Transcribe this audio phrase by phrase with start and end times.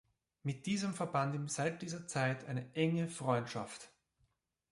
[0.41, 3.91] Mit diesem verband ihn seit dieser Zeit eine enge Freundschaft.